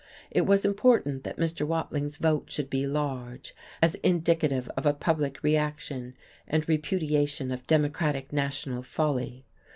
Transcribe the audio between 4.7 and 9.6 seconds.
of a public reaction and repudiation of Democratic national folly.